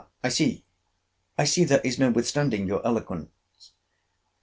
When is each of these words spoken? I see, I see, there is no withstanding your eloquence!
I 0.23 0.29
see, 0.29 0.65
I 1.37 1.43
see, 1.43 1.63
there 1.63 1.79
is 1.81 1.99
no 1.99 2.09
withstanding 2.09 2.65
your 2.65 2.83
eloquence! 2.83 3.73